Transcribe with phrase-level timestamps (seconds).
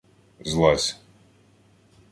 [0.49, 0.89] —Злазь.